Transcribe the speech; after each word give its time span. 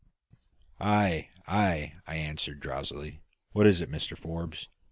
"Ay, 0.79 1.29
ay," 1.45 1.93
I 2.07 2.15
answered 2.15 2.59
drowsily; 2.59 3.21
"what 3.51 3.67
is 3.67 3.81
it, 3.81 3.91
Mr 3.91 4.17
Forbes?" 4.17 4.67